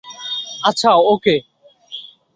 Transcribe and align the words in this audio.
আচ্ছা, 0.63 0.89
ওকে। 1.07 1.35